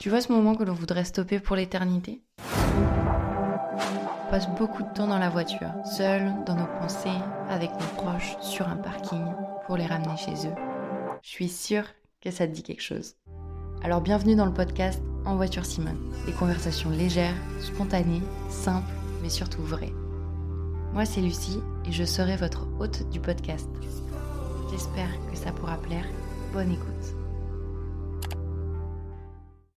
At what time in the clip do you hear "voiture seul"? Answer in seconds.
5.28-6.32